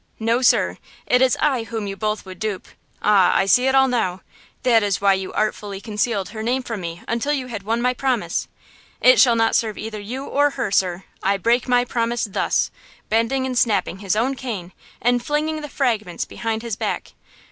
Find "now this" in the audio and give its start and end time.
3.87-4.81